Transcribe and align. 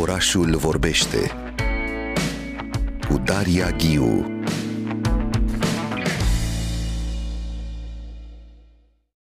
Orașul 0.00 0.56
vorbește 0.56 1.30
cu 3.08 3.18
Daria 3.24 3.70
Ghiu. 3.70 4.36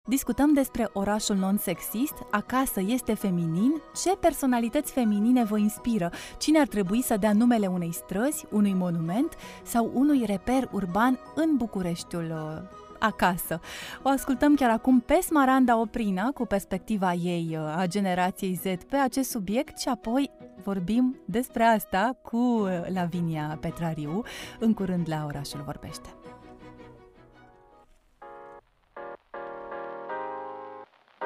Discutăm 0.07 0.53
despre 0.53 0.89
orașul 0.93 1.35
non-sexist, 1.35 2.13
acasă 2.31 2.81
este 2.87 3.13
feminin, 3.13 3.81
ce 4.03 4.15
personalități 4.15 4.91
feminine 4.91 5.43
vă 5.43 5.57
inspiră, 5.57 6.11
cine 6.37 6.59
ar 6.59 6.67
trebui 6.67 7.01
să 7.01 7.17
dea 7.17 7.33
numele 7.33 7.67
unei 7.67 7.93
străzi, 7.93 8.45
unui 8.51 8.73
monument 8.73 9.33
sau 9.63 9.91
unui 9.93 10.23
reper 10.25 10.69
urban 10.71 11.19
în 11.35 11.55
Bucureștiul 11.57 12.31
uh, 12.31 12.82
acasă. 13.03 13.59
O 14.01 14.09
ascultăm 14.09 14.55
chiar 14.55 14.69
acum 14.69 14.99
pe 14.99 15.19
Smaranda 15.21 15.77
Oprina 15.77 16.31
cu 16.31 16.45
perspectiva 16.45 17.13
ei 17.13 17.57
uh, 17.59 17.77
a 17.77 17.85
generației 17.87 18.53
Z 18.53 18.83
pe 18.89 18.95
acest 18.95 19.29
subiect 19.29 19.79
și 19.79 19.87
apoi 19.87 20.31
vorbim 20.63 21.19
despre 21.25 21.63
asta 21.63 22.17
cu 22.21 22.37
uh, 22.37 22.69
Lavinia 22.93 23.57
Petrariu 23.61 24.21
în 24.59 24.73
curând 24.73 25.07
la 25.09 25.25
Orașul 25.25 25.61
Vorbește. 25.65 26.09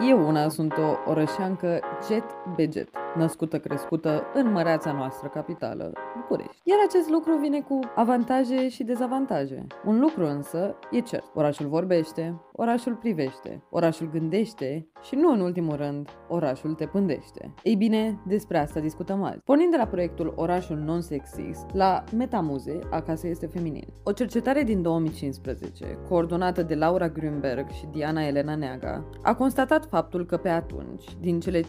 Eu 0.10 0.28
una 0.28 0.50
sunt 0.50 0.74
o 0.78 1.10
orășeancă 1.10 1.80
jet 2.08 2.24
beget, 2.56 2.90
născută 3.18 3.60
crescută 3.60 4.24
în 4.34 4.52
măreața 4.52 4.92
noastră 4.92 5.28
capitală, 5.28 5.92
București. 6.16 6.62
Iar 6.64 6.80
acest 6.88 7.10
lucru 7.10 7.38
vine 7.38 7.62
cu 7.62 7.80
avantaje 7.96 8.70
și 8.70 8.84
dezavantaje. 8.84 9.68
Un 9.86 10.00
lucru 10.00 10.26
însă 10.26 10.76
e 10.92 11.00
cert. 11.00 11.26
Orașul 11.34 11.68
vorbește, 11.68 12.42
orașul 12.52 12.96
privește, 12.96 13.64
orașul 13.70 14.10
gândește 14.10 14.88
și 15.02 15.16
nu 15.16 15.32
în 15.32 15.40
ultimul 15.40 15.76
rând, 15.76 16.10
orașul 16.28 16.74
te 16.74 16.86
pândește. 16.86 17.54
Ei 17.64 17.76
bine, 17.76 18.22
despre 18.26 18.58
asta 18.58 18.80
discutăm 18.80 19.24
azi. 19.24 19.40
Pornind 19.44 19.72
de 19.72 19.78
la 19.78 19.88
proiectul 19.88 20.34
Orașul 20.36 20.78
Non-Sexist 20.78 21.66
la 21.74 22.04
Metamuze, 22.16 22.80
Acasă 22.92 23.28
este 23.28 23.46
feminin. 23.46 23.88
O 24.04 24.12
cercetare 24.12 24.64
din 24.64 24.82
2015, 24.82 25.98
coordonată 26.10 26.64
de 26.64 26.76
Laura 26.76 27.10
Grünberg 27.10 27.70
și 27.70 27.86
Diana 27.92 28.26
Elena 28.26 28.56
Neaga, 28.56 29.10
a 29.22 29.36
constatat 29.36 29.86
faptul 29.86 30.26
că 30.26 30.38
pe 30.38 30.50
atunci, 30.50 31.04
din 31.20 31.40
cele 31.40 31.62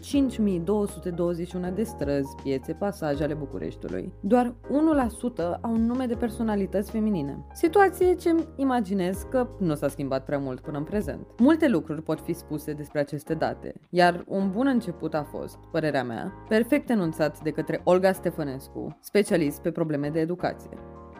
5221 1.44 1.74
de 1.74 1.82
străzi, 1.82 2.42
piețe, 2.42 2.72
pasaje 2.72 3.24
ale 3.24 3.34
Bucureștiului, 3.34 4.12
doar 4.20 4.54
1% 4.54 5.60
au 5.60 5.72
un 5.72 5.86
nume 5.86 6.06
de 6.06 6.14
personalități 6.14 6.90
feminine. 6.90 7.46
Situație 7.52 8.14
ce 8.14 8.34
imaginez 8.56 9.26
că 9.30 9.48
nu 9.58 9.74
s-a 9.74 9.88
schimbat 9.88 10.24
prea 10.24 10.38
mult 10.38 10.60
până 10.60 10.78
în 10.78 10.84
prezent. 10.84 11.26
Multe 11.38 11.68
lucruri 11.68 12.02
pot 12.02 12.20
fi 12.20 12.32
spuse 12.32 12.72
despre 12.72 13.00
aceste 13.00 13.34
date, 13.34 13.74
iar 13.90 14.24
un 14.26 14.50
bun 14.50 14.66
început 14.66 15.14
a 15.14 15.22
fost, 15.22 15.58
părerea 15.70 16.04
mea, 16.04 16.32
perfect 16.48 16.90
enunțat 16.90 17.42
de 17.42 17.50
către 17.50 17.80
Olga 17.84 18.12
Stefănescu, 18.12 18.96
specialist 19.00 19.60
pe 19.60 19.70
probleme 19.70 20.08
de 20.08 20.20
educație. 20.20 20.78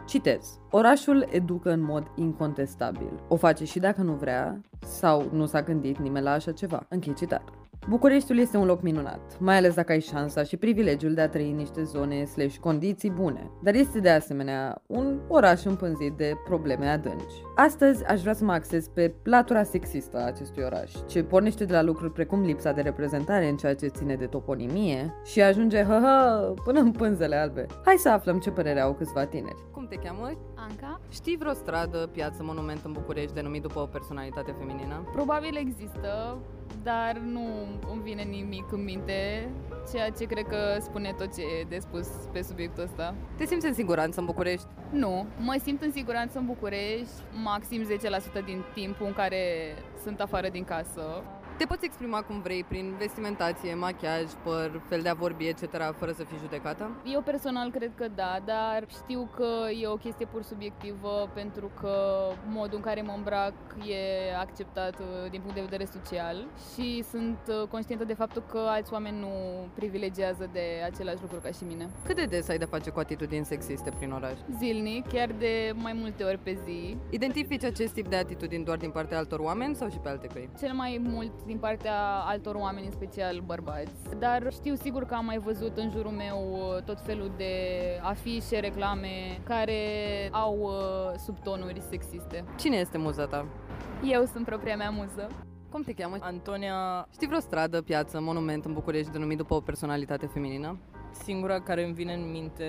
Citez. 0.09 0.59
Orașul 0.69 1.27
educă 1.31 1.71
în 1.71 1.81
mod 1.83 2.11
incontestabil. 2.15 3.23
O 3.27 3.35
face 3.35 3.65
și 3.65 3.79
dacă 3.79 4.01
nu 4.01 4.13
vrea 4.13 4.61
sau 4.79 5.29
nu 5.31 5.45
s-a 5.45 5.61
gândit 5.61 5.97
nimeni 5.97 6.25
la 6.25 6.31
așa 6.31 6.51
ceva. 6.51 6.85
Închei 6.89 7.13
citatul. 7.13 7.58
Bucureștiul 7.89 8.37
este 8.37 8.57
un 8.57 8.65
loc 8.65 8.81
minunat, 8.81 9.37
mai 9.39 9.57
ales 9.57 9.73
dacă 9.73 9.91
ai 9.91 9.99
șansa 9.99 10.43
și 10.43 10.57
privilegiul 10.57 11.13
de 11.13 11.21
a 11.21 11.29
trăi 11.29 11.49
în 11.49 11.55
niște 11.55 11.83
zone 11.83 12.25
slash 12.25 12.55
condiții 12.57 13.09
bune, 13.09 13.51
dar 13.63 13.73
este 13.73 13.99
de 13.99 14.09
asemenea 14.09 14.81
un 14.87 15.19
oraș 15.27 15.63
împânzit 15.63 16.13
de 16.13 16.33
probleme 16.45 16.87
adânci. 16.87 17.33
Astăzi 17.55 18.05
aș 18.05 18.21
vrea 18.21 18.33
să 18.33 18.43
mă 18.43 18.51
axez 18.51 18.87
pe 18.87 19.13
latura 19.23 19.63
sexistă 19.63 20.17
a 20.17 20.25
acestui 20.25 20.63
oraș, 20.63 20.91
ce 21.07 21.23
pornește 21.23 21.65
de 21.65 21.73
la 21.73 21.81
lucruri 21.81 22.11
precum 22.13 22.41
lipsa 22.41 22.71
de 22.71 22.81
reprezentare 22.81 23.49
în 23.49 23.57
ceea 23.57 23.75
ce 23.75 23.87
ține 23.87 24.15
de 24.15 24.25
toponimie 24.25 25.13
și 25.23 25.41
ajunge 25.41 25.83
hă 25.83 26.53
până 26.63 26.79
în 26.79 26.91
pânzele 26.91 27.35
albe. 27.35 27.65
Hai 27.85 27.95
să 27.97 28.09
aflăm 28.09 28.39
ce 28.39 28.51
părere 28.51 28.79
au 28.79 28.93
câțiva 28.93 29.25
tineri. 29.25 29.67
Cum 29.79 29.87
te 29.87 29.95
cheamă? 29.95 30.31
Anca? 30.55 30.99
Știi 31.09 31.37
vreo 31.37 31.53
stradă, 31.53 32.09
piață, 32.11 32.43
monument 32.43 32.85
în 32.85 32.91
București 32.91 33.33
denumit 33.33 33.61
după 33.61 33.79
o 33.79 33.85
personalitate 33.85 34.55
feminină? 34.57 35.09
Probabil 35.11 35.55
există, 35.55 36.37
dar 36.83 37.17
nu 37.17 37.45
îmi 37.91 38.01
vine 38.01 38.21
nimic 38.21 38.71
în 38.71 38.83
minte, 38.83 39.49
ceea 39.91 40.09
ce 40.09 40.25
cred 40.25 40.47
că 40.47 40.57
spune 40.79 41.13
tot 41.17 41.35
ce 41.35 41.41
e 41.41 41.63
de 41.69 41.77
spus 41.79 42.07
pe 42.31 42.41
subiectul 42.41 42.83
ăsta. 42.83 43.15
Te 43.37 43.45
simți 43.45 43.65
în 43.65 43.73
siguranță 43.73 44.19
în 44.19 44.25
București? 44.25 44.67
Nu, 44.91 45.25
mă 45.37 45.55
simt 45.63 45.81
în 45.81 45.91
siguranță 45.91 46.37
în 46.39 46.45
București, 46.45 47.13
maxim 47.43 47.81
10% 48.41 48.45
din 48.45 48.63
timpul 48.73 49.05
în 49.05 49.13
care 49.13 49.75
sunt 50.03 50.19
afară 50.19 50.49
din 50.49 50.63
casă. 50.63 51.23
Te 51.59 51.65
poți 51.65 51.85
exprima 51.85 52.21
cum 52.21 52.41
vrei, 52.41 52.63
prin 52.63 52.95
vestimentație, 52.97 53.75
machiaj, 53.75 54.23
păr, 54.43 54.81
fel 54.87 55.01
de 55.01 55.09
a 55.09 55.13
vorbi, 55.13 55.47
etc., 55.47 55.63
fără 55.97 56.11
să 56.11 56.23
fii 56.23 56.37
judecată? 56.37 57.01
Eu 57.13 57.21
personal 57.21 57.71
cred 57.71 57.91
că 57.95 58.07
da, 58.15 58.39
dar 58.45 58.85
știu 58.87 59.29
că 59.35 59.49
e 59.81 59.87
o 59.87 59.95
chestie 59.95 60.25
pur 60.25 60.41
subiectivă 60.43 61.29
pentru 61.33 61.71
că 61.79 61.93
modul 62.47 62.75
în 62.75 62.81
care 62.81 63.01
mă 63.01 63.13
îmbrac 63.17 63.53
e 63.87 64.35
acceptat 64.39 64.99
uh, 64.99 65.29
din 65.29 65.39
punct 65.39 65.55
de 65.55 65.61
vedere 65.61 65.85
social 65.85 66.47
și 66.73 67.03
sunt 67.11 67.39
uh, 67.47 67.67
conștientă 67.67 68.03
de 68.03 68.13
faptul 68.13 68.43
că 68.51 68.57
alți 68.57 68.93
oameni 68.93 69.19
nu 69.19 69.33
privilegiază 69.75 70.49
de 70.51 70.65
același 70.85 71.21
lucru 71.21 71.39
ca 71.43 71.49
și 71.49 71.63
mine. 71.63 71.89
Cât 72.05 72.15
de 72.15 72.25
des 72.25 72.49
ai 72.49 72.57
de 72.57 72.65
face 72.65 72.89
cu 72.89 72.99
atitudini 72.99 73.45
sexiste 73.45 73.89
prin 73.97 74.11
oraș? 74.11 74.37
Zilnic, 74.57 75.07
chiar 75.07 75.31
de 75.39 75.71
mai 75.75 75.93
multe 75.93 76.23
ori 76.23 76.37
pe 76.37 76.57
zi. 76.65 76.97
Identifici 77.09 77.63
acest 77.63 77.93
tip 77.93 78.07
de 78.07 78.15
atitudini 78.15 78.63
doar 78.63 78.77
din 78.77 78.91
partea 78.91 79.17
altor 79.17 79.39
oameni 79.39 79.75
sau 79.75 79.89
și 79.89 79.97
pe 79.97 80.09
alte 80.09 80.27
căi? 80.27 80.49
Cel 80.59 80.73
mai 80.73 81.01
mult 81.03 81.31
din 81.49 81.57
partea 81.57 81.97
altor 82.25 82.55
oameni, 82.55 82.85
în 82.85 82.91
special 82.91 83.41
bărbați. 83.45 84.17
Dar 84.19 84.47
știu 84.51 84.75
sigur 84.75 85.03
că 85.03 85.13
am 85.13 85.25
mai 85.25 85.37
văzut 85.37 85.77
în 85.77 85.89
jurul 85.89 86.11
meu 86.11 86.39
uh, 86.51 86.83
tot 86.83 87.01
felul 87.01 87.31
de 87.37 87.53
afișe, 88.01 88.59
reclame 88.59 89.41
care 89.43 89.81
au 90.31 90.57
uh, 90.61 91.19
subtonuri 91.25 91.81
sexiste. 91.89 92.43
Cine 92.57 92.77
este 92.77 92.97
muza 92.97 93.25
ta? 93.25 93.45
Eu 94.03 94.25
sunt 94.25 94.45
propria 94.45 94.75
mea 94.75 94.89
muză. 94.89 95.27
Cum 95.71 95.81
te 95.81 95.93
cheamă? 95.93 96.15
Antonia, 96.19 97.07
Știi 97.11 97.27
vreo 97.27 97.39
stradă, 97.39 97.81
piață, 97.81 98.19
monument 98.21 98.65
în 98.65 98.73
București 98.73 99.11
denumit 99.11 99.37
după 99.37 99.53
o 99.53 99.59
personalitate 99.59 100.25
feminină? 100.25 100.77
Singura 101.11 101.59
care 101.59 101.83
îmi 101.83 101.93
vine 101.93 102.13
în 102.13 102.31
minte, 102.31 102.65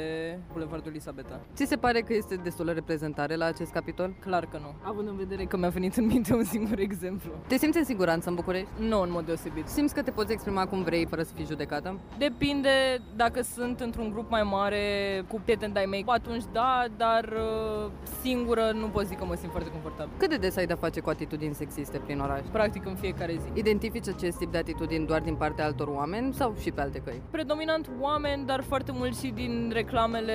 Bulevardul 0.53 0.91
Elisabeta. 0.91 1.41
Ți 1.55 1.65
se 1.65 1.77
pare 1.77 2.01
că 2.01 2.15
este 2.15 2.35
destulă 2.35 2.73
reprezentare 2.73 3.35
la 3.37 3.45
acest 3.45 3.73
capitol? 3.73 4.15
Clar 4.21 4.47
că 4.47 4.59
nu, 4.63 4.75
având 4.83 5.09
în 5.09 5.17
vedere 5.17 5.45
că 5.45 5.57
mi-a 5.57 5.69
venit 5.69 5.97
în 5.97 6.07
minte 6.07 6.35
un 6.35 6.45
singur 6.45 6.79
exemplu. 6.79 7.31
Te 7.47 7.57
simți 7.57 7.79
în 7.79 7.85
siguranță 7.85 8.29
în 8.29 8.35
București? 8.35 8.69
Nu 8.79 9.01
în 9.01 9.11
mod 9.11 9.25
deosebit. 9.27 9.69
Simți 9.69 9.95
că 9.95 10.03
te 10.03 10.11
poți 10.11 10.33
exprima 10.33 10.67
cum 10.67 10.83
vrei 10.83 11.07
fără 11.07 11.23
să 11.23 11.33
fii 11.35 11.45
judecată? 11.45 11.99
Depinde 12.19 12.71
dacă 13.17 13.43
sunt 13.43 13.81
într-un 13.81 14.11
grup 14.11 14.31
mai 14.31 14.43
mare 14.43 14.79
cu 15.29 15.41
prieteni 15.45 15.73
de-ai 15.73 15.87
mei, 15.87 16.05
atunci 16.07 16.45
da, 16.53 16.85
dar 16.97 17.25
uh, 17.25 17.91
singură 18.21 18.71
nu 18.75 18.87
pot 18.87 19.07
zic 19.07 19.19
că 19.19 19.25
mă 19.25 19.35
simt 19.35 19.51
foarte 19.51 19.71
confortabil. 19.71 20.13
Cât 20.17 20.29
de 20.29 20.37
des 20.37 20.57
ai 20.57 20.67
de 20.67 20.75
face 20.75 21.01
cu 21.01 21.11
atitudini 21.11 21.55
sexiste 21.55 21.99
prin 21.99 22.21
oraș? 22.21 22.41
Practic 22.53 22.87
în 22.87 22.95
fiecare 22.95 23.33
zi. 23.33 23.59
Identifici 23.59 24.09
acest 24.09 24.39
tip 24.39 24.53
de 24.53 24.59
atitudini 24.59 25.07
doar 25.07 25.21
din 25.21 25.35
partea 25.35 25.65
altor 25.65 25.89
oameni 25.89 26.35
sau 26.35 26.55
și 26.61 26.71
pe 26.71 26.81
alte 26.81 26.99
căi? 27.05 27.23
Predominant 27.31 27.91
oameni, 28.01 28.30
dar 28.39 28.63
foarte 28.63 28.93
mult 28.93 29.19
și 29.19 29.29
din 29.29 29.71
reclamele 29.73 30.35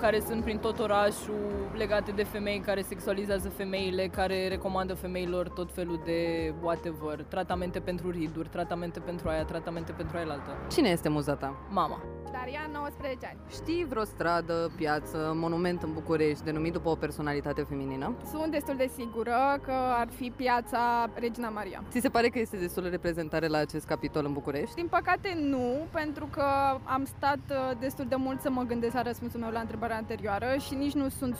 care 0.00 0.20
sunt 0.20 0.44
prin 0.44 0.58
tot 0.58 0.78
orașul 0.78 1.70
legate 1.76 2.10
de 2.10 2.22
femei 2.22 2.58
care 2.58 2.82
sexualizează 2.82 3.48
femeile, 3.48 4.06
care 4.06 4.48
recomandă 4.48 4.94
femeilor 4.94 5.48
tot 5.48 5.72
felul 5.72 6.00
de 6.04 6.52
whatever, 6.62 7.22
tratamente 7.28 7.80
pentru 7.80 8.10
riduri, 8.10 8.48
tratamente 8.48 9.00
pentru 9.00 9.28
aia, 9.28 9.44
tratamente 9.44 9.92
pentru 9.92 10.16
aia 10.16 10.26
altă. 10.30 10.56
Cine 10.70 10.88
este 10.88 11.08
muza 11.08 11.34
ta? 11.34 11.56
Mama. 11.70 12.02
Daria, 12.32 12.68
19 12.72 13.26
ani. 13.26 13.38
Știi 13.50 13.86
vreo 13.88 14.04
stradă, 14.04 14.70
piață, 14.76 15.32
monument 15.34 15.82
în 15.82 15.92
București 15.92 16.44
denumit 16.44 16.72
după 16.72 16.88
o 16.88 16.94
personalitate 16.94 17.62
feminină? 17.62 18.14
Sunt 18.30 18.50
destul 18.50 18.76
de 18.76 18.90
sigură 18.96 19.60
că 19.62 19.72
ar 19.72 20.08
fi 20.16 20.32
piața 20.36 21.10
Regina 21.14 21.48
Maria. 21.48 21.82
Ți 21.90 22.00
se 22.00 22.08
pare 22.08 22.28
că 22.28 22.38
este 22.38 22.56
destul 22.56 22.82
de 22.82 22.88
reprezentare 22.88 23.46
la 23.46 23.58
acest 23.58 23.86
capitol 23.86 24.24
în 24.24 24.32
București? 24.32 24.74
Din 24.74 24.86
păcate 24.86 25.36
nu, 25.40 25.86
pentru 25.92 26.26
că 26.26 26.44
am 26.84 27.04
stat 27.04 27.33
uh, 27.50 27.78
destul 27.78 28.06
de 28.08 28.14
mult 28.16 28.40
să 28.40 28.50
mă 28.50 28.62
gândesc 28.62 28.94
la 28.94 29.02
răspunsul 29.02 29.40
meu 29.40 29.50
la 29.50 29.60
întrebarea 29.60 29.96
anterioară 29.96 30.46
și 30.66 30.74
nici 30.74 30.92
nu 30.92 31.08
sunt 31.08 31.36
100% 31.36 31.38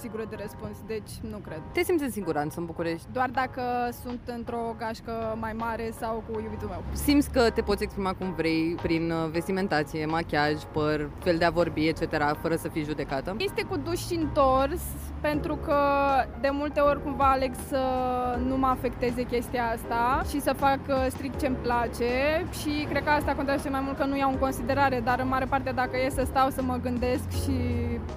sigură 0.00 0.26
de 0.30 0.36
răspuns, 0.40 0.76
deci 0.86 1.10
nu 1.30 1.36
cred. 1.36 1.62
Te 1.72 1.82
simți 1.82 2.04
în 2.04 2.10
siguranță 2.10 2.60
în 2.60 2.66
București? 2.66 3.06
Doar 3.12 3.30
dacă 3.30 3.62
sunt 4.02 4.20
într-o 4.24 4.74
gașcă 4.78 5.36
mai 5.40 5.52
mare 5.52 5.92
sau 6.00 6.22
cu 6.30 6.40
iubitul 6.40 6.68
meu. 6.68 6.82
Simți 6.92 7.30
că 7.30 7.50
te 7.50 7.62
poți 7.62 7.82
exprima 7.82 8.12
cum 8.14 8.34
vrei 8.34 8.76
prin 8.82 9.10
uh, 9.10 9.30
vestimentație, 9.30 10.06
machiaj, 10.06 10.62
păr, 10.72 11.10
fel 11.18 11.36
de 11.36 11.44
a 11.44 11.50
vorbi, 11.50 11.86
etc., 11.88 12.02
fără 12.40 12.56
să 12.56 12.68
fii 12.68 12.84
judecată? 12.84 13.34
Este 13.38 13.62
cu 13.62 13.76
duș 13.76 14.06
și 14.06 14.14
întors, 14.14 14.82
pentru 15.30 15.56
că 15.56 15.78
de 16.40 16.48
multe 16.52 16.80
ori 16.80 17.02
cumva 17.02 17.30
aleg 17.30 17.52
să 17.68 17.82
nu 18.48 18.56
mă 18.56 18.66
afecteze 18.66 19.22
chestia 19.22 19.64
asta 19.74 20.22
și 20.28 20.40
să 20.40 20.52
fac 20.56 20.78
uh, 20.88 21.06
strict 21.08 21.40
ce-mi 21.40 21.56
place 21.56 22.12
și 22.60 22.86
cred 22.90 23.04
că 23.04 23.10
asta 23.10 23.34
contează 23.34 23.68
mai 23.70 23.80
mult 23.84 23.96
că 23.96 24.04
nu 24.04 24.16
iau 24.16 24.30
în 24.30 24.38
considerare, 24.38 25.00
dar 25.04 25.20
în 25.20 25.28
mare 25.28 25.44
parte 25.44 25.70
dacă 25.74 25.96
e 26.06 26.08
să 26.10 26.22
stau 26.24 26.50
să 26.50 26.62
mă 26.62 26.78
gândesc 26.82 27.30
și 27.30 27.58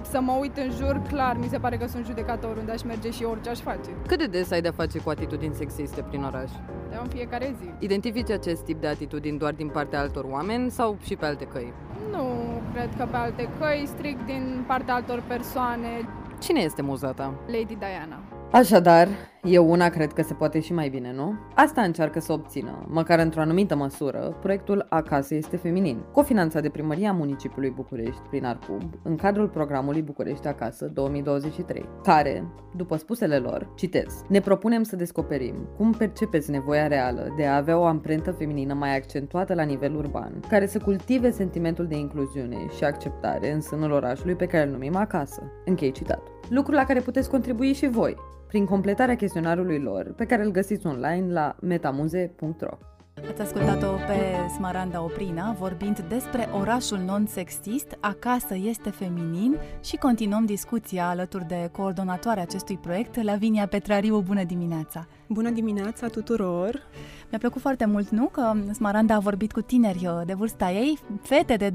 să 0.02 0.20
mă 0.20 0.32
uit 0.32 0.56
în 0.56 0.70
jur, 0.70 1.02
clar, 1.08 1.36
mi 1.36 1.48
se 1.48 1.58
pare 1.58 1.76
că 1.76 1.86
sunt 1.86 2.06
judecător 2.06 2.56
unde 2.56 2.72
aș 2.72 2.82
merge 2.82 3.10
și 3.10 3.24
orice 3.24 3.50
aș 3.50 3.58
face. 3.58 3.90
Cât 4.06 4.18
de 4.18 4.26
des 4.26 4.50
ai 4.50 4.60
de-a 4.60 4.72
face 4.72 4.98
cu 4.98 5.10
atitudini 5.10 5.54
sexiste 5.54 6.00
prin 6.08 6.22
oraș? 6.22 6.50
De 6.90 6.96
în 7.02 7.08
fiecare 7.08 7.54
zi. 7.60 7.70
Identifici 7.78 8.30
acest 8.30 8.64
tip 8.64 8.80
de 8.80 8.86
atitudini 8.86 9.38
doar 9.38 9.52
din 9.52 9.68
partea 9.68 10.00
altor 10.00 10.24
oameni 10.24 10.70
sau 10.70 10.96
și 11.04 11.16
pe 11.16 11.26
alte 11.26 11.44
căi? 11.44 11.72
Nu 12.10 12.24
cred 12.72 12.88
că 12.96 13.06
pe 13.10 13.16
alte 13.16 13.48
căi, 13.58 13.84
strict 13.86 14.26
din 14.26 14.64
partea 14.66 14.94
altor 14.94 15.22
persoane. 15.26 16.08
Cine 16.38 16.64
este 16.64 16.82
muza 16.82 17.12
ta? 17.14 17.32
Lady 17.48 17.76
Diana. 17.76 18.37
Așadar, 18.52 19.08
eu 19.42 19.70
una 19.70 19.88
cred 19.88 20.12
că 20.12 20.22
se 20.22 20.34
poate 20.34 20.60
și 20.60 20.72
mai 20.72 20.88
bine, 20.88 21.12
nu? 21.12 21.34
Asta 21.54 21.82
încearcă 21.82 22.20
să 22.20 22.32
obțină, 22.32 22.86
măcar 22.86 23.18
într-o 23.18 23.40
anumită 23.40 23.76
măsură, 23.76 24.36
proiectul 24.40 24.86
Acasă 24.88 25.34
este 25.34 25.56
feminin, 25.56 26.04
cofinanțat 26.12 26.62
de 26.62 26.68
Primăria 26.68 27.12
Municipiului 27.12 27.70
București 27.70 28.20
prin 28.30 28.44
Arcub, 28.44 28.82
în 29.02 29.16
cadrul 29.16 29.48
programului 29.48 30.02
București 30.02 30.46
Acasă 30.46 30.86
2023, 30.86 31.88
care, 32.02 32.44
după 32.76 32.96
spusele 32.96 33.36
lor, 33.36 33.72
citez, 33.76 34.22
ne 34.28 34.40
propunem 34.40 34.82
să 34.82 34.96
descoperim 34.96 35.68
cum 35.76 35.92
percepeți 35.92 36.50
nevoia 36.50 36.86
reală 36.86 37.34
de 37.36 37.46
a 37.46 37.56
avea 37.56 37.78
o 37.78 37.84
amprentă 37.84 38.30
feminină 38.30 38.74
mai 38.74 38.96
accentuată 38.96 39.54
la 39.54 39.62
nivel 39.62 39.96
urban, 39.96 40.40
care 40.48 40.66
să 40.66 40.78
cultive 40.78 41.30
sentimentul 41.30 41.86
de 41.86 41.96
incluziune 41.96 42.56
și 42.76 42.84
acceptare 42.84 43.52
în 43.52 43.60
sânul 43.60 43.92
orașului 43.92 44.34
pe 44.34 44.46
care 44.46 44.64
îl 44.64 44.72
numim 44.72 44.96
acasă. 44.96 45.42
Închei 45.64 45.92
citatul. 45.92 46.36
Lucru 46.48 46.72
la 46.72 46.84
care 46.84 47.00
puteți 47.00 47.30
contribui 47.30 47.72
și 47.72 47.88
voi, 47.88 48.16
prin 48.48 48.64
completarea 48.64 49.16
chestionarului 49.16 49.78
lor, 49.78 50.12
pe 50.16 50.24
care 50.24 50.42
îl 50.42 50.50
găsiți 50.50 50.86
online 50.86 51.32
la 51.32 51.56
metamuze.ro. 51.60 52.78
Ați 53.26 53.40
ascultat-o 53.40 53.90
pe 54.06 54.48
Smaranda 54.54 55.02
Oprina 55.02 55.52
vorbind 55.58 56.04
despre 56.08 56.48
orașul 56.52 56.98
non-sexist, 56.98 57.96
acasă 58.00 58.56
este 58.56 58.90
feminin 58.90 59.56
și 59.84 59.96
continuăm 59.96 60.44
discuția 60.44 61.08
alături 61.08 61.48
de 61.48 61.68
coordonatoarea 61.72 62.42
acestui 62.42 62.76
proiect, 62.76 63.22
Lavinia 63.22 63.66
Petrariu. 63.66 64.20
Bună 64.20 64.44
dimineața! 64.44 65.06
Bună 65.28 65.50
dimineața 65.50 66.06
tuturor! 66.06 66.82
Mi-a 67.28 67.38
plăcut 67.38 67.60
foarte 67.60 67.84
mult, 67.84 68.08
nu? 68.08 68.26
Că 68.26 68.52
Smaranda 68.72 69.14
a 69.14 69.18
vorbit 69.18 69.52
cu 69.52 69.60
tineri 69.60 70.06
uh, 70.06 70.20
de 70.26 70.34
vârsta 70.34 70.70
ei, 70.70 70.98
fete 71.22 71.54
de 71.56 71.70
20-21 71.70 71.74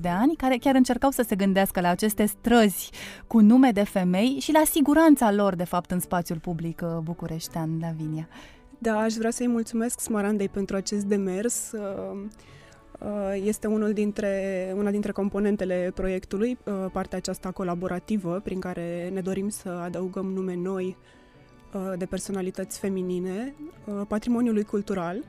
de 0.00 0.08
ani, 0.08 0.36
care 0.36 0.56
chiar 0.56 0.74
încercau 0.74 1.10
să 1.10 1.24
se 1.26 1.36
gândească 1.36 1.80
la 1.80 1.88
aceste 1.88 2.24
străzi 2.24 2.90
cu 3.26 3.40
nume 3.40 3.70
de 3.70 3.82
femei 3.82 4.36
și 4.40 4.52
la 4.52 4.62
siguranța 4.64 5.32
lor, 5.32 5.54
de 5.54 5.64
fapt, 5.64 5.90
în 5.90 6.00
spațiul 6.00 6.38
public 6.38 6.80
uh, 6.84 6.98
bucureștean, 7.02 7.70
Lavinia. 7.80 8.28
Da, 8.84 8.98
aș 8.98 9.14
vrea 9.14 9.30
să-i 9.30 9.46
mulțumesc 9.46 10.00
Smarandei 10.00 10.48
pentru 10.48 10.76
acest 10.76 11.04
demers. 11.04 11.72
Uh, 11.72 12.28
este 13.44 13.66
unul 13.66 13.92
dintre, 13.92 14.72
una 14.76 14.90
dintre 14.90 15.12
componentele 15.12 15.92
proiectului, 15.94 16.58
partea 16.92 17.18
aceasta 17.18 17.50
colaborativă, 17.50 18.40
prin 18.44 18.60
care 18.60 19.10
ne 19.12 19.20
dorim 19.20 19.48
să 19.48 19.68
adăugăm 19.68 20.26
nume 20.26 20.54
noi 20.54 20.96
Uh, 21.74 21.92
de 21.96 22.06
personalități 22.06 22.78
feminine 22.78 23.54
uh, 23.84 24.02
patrimoniului 24.08 24.62
cultural 24.62 25.24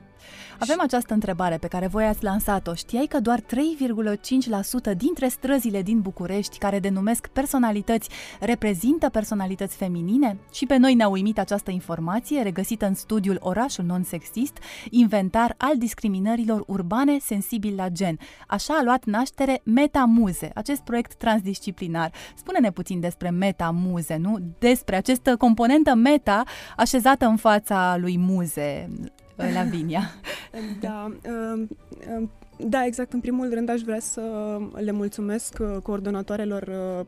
avem 0.58 0.80
această 0.80 1.14
întrebare 1.14 1.56
pe 1.56 1.66
care 1.66 1.86
voi 1.86 2.04
ați 2.04 2.24
lansat-o. 2.24 2.74
Știai 2.74 3.06
că 3.06 3.20
doar 3.20 3.40
3,5% 3.40 4.96
dintre 4.96 5.28
străzile 5.28 5.82
din 5.82 6.00
București 6.00 6.58
care 6.58 6.78
denumesc 6.78 7.26
personalități 7.26 8.08
reprezintă 8.40 9.08
personalități 9.08 9.76
feminine? 9.76 10.38
Și 10.52 10.66
pe 10.66 10.76
noi 10.76 10.94
ne-a 10.94 11.08
uimit 11.08 11.38
această 11.38 11.70
informație 11.70 12.42
regăsită 12.42 12.86
în 12.86 12.94
studiul 12.94 13.38
Orașul 13.40 13.84
Non-Sexist, 13.84 14.58
inventar 14.90 15.54
al 15.56 15.78
discriminărilor 15.78 16.64
urbane 16.66 17.18
sensibil 17.18 17.74
la 17.76 17.88
gen. 17.88 18.18
Așa 18.46 18.74
a 18.74 18.82
luat 18.82 19.04
naștere 19.04 19.60
Metamuze, 19.64 20.50
acest 20.54 20.80
proiect 20.80 21.14
transdisciplinar. 21.14 22.12
Spune-ne 22.36 22.70
puțin 22.70 23.00
despre 23.00 23.30
Metamuze, 23.30 24.16
nu? 24.16 24.38
Despre 24.58 24.96
această 24.96 25.36
componentă 25.36 25.94
meta 25.94 26.42
așezată 26.76 27.26
în 27.26 27.36
fața 27.36 27.96
lui 27.96 28.18
Muze. 28.18 28.88
Lavinia. 29.36 30.00
da, 30.80 31.12
um, 31.28 31.68
um, 32.16 32.30
da, 32.58 32.84
exact. 32.84 33.12
În 33.12 33.20
primul 33.20 33.50
rând 33.54 33.68
aș 33.68 33.80
vrea 33.80 34.00
să 34.00 34.56
le 34.74 34.90
mulțumesc 34.90 35.58
uh, 35.60 35.76
coordonatoarelor 35.82 36.62
uh, 36.62 37.06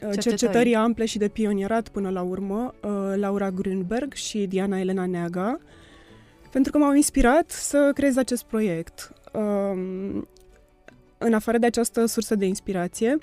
cercetării, 0.00 0.20
cercetării 0.20 0.74
ample 0.74 1.04
și 1.04 1.18
de 1.18 1.28
pionierat 1.28 1.88
până 1.88 2.10
la 2.10 2.22
urmă, 2.22 2.74
uh, 2.82 3.12
Laura 3.14 3.50
Grünberg 3.50 4.12
și 4.12 4.46
Diana 4.46 4.78
Elena 4.78 5.06
Neaga, 5.06 5.60
pentru 6.50 6.72
că 6.72 6.78
m-au 6.78 6.94
inspirat 6.94 7.50
să 7.50 7.90
creez 7.94 8.16
acest 8.16 8.44
proiect. 8.44 9.12
Um, 9.32 10.28
în 11.18 11.34
afară 11.34 11.58
de 11.58 11.66
această 11.66 12.06
sursă 12.06 12.34
de 12.34 12.46
inspirație, 12.46 13.18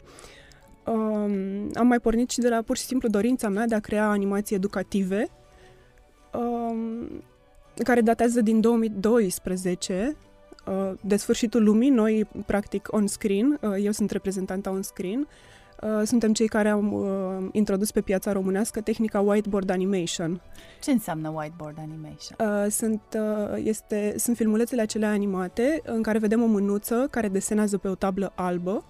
am 1.73 1.87
mai 1.87 1.99
pornit 1.99 2.29
și 2.29 2.39
de 2.39 2.49
la 2.49 2.61
pur 2.61 2.77
și 2.77 2.83
simplu 2.83 3.09
dorința 3.09 3.49
mea 3.49 3.65
de 3.65 3.75
a 3.75 3.79
crea 3.79 4.09
animații 4.09 4.55
educative 4.55 5.29
care 7.83 8.01
datează 8.01 8.41
din 8.41 8.61
2012, 8.61 10.15
uh, 10.65 10.91
de 11.01 11.15
sfârșitul 11.15 11.63
lumii, 11.63 11.89
noi, 11.89 12.27
practic, 12.45 12.87
on-screen, 12.91 13.59
uh, 13.61 13.75
eu 13.83 13.91
sunt 13.91 14.11
reprezentanta 14.11 14.69
on-screen, 14.69 15.27
uh, 15.81 16.01
suntem 16.05 16.33
cei 16.33 16.47
care 16.47 16.69
am 16.69 17.49
introdus 17.51 17.91
pe 17.91 18.01
piața 18.01 18.31
românească 18.31 18.81
tehnica 18.81 19.19
whiteboard 19.19 19.69
animation. 19.69 20.41
Ce 20.81 20.91
înseamnă 20.91 21.29
whiteboard 21.29 21.77
animation? 21.79 22.69
Sunt, 22.69 23.01
este, 23.55 24.13
sunt 24.17 24.35
filmulețele 24.35 24.81
acelea 24.81 25.09
animate 25.09 25.81
în 25.85 26.01
care 26.01 26.17
vedem 26.17 26.43
o 26.43 26.45
mânuță 26.45 27.07
care 27.11 27.27
desenează 27.27 27.77
pe 27.77 27.87
o 27.87 27.95
tablă 27.95 28.31
albă 28.35 28.83